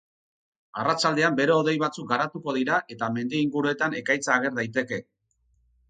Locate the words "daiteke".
4.63-5.05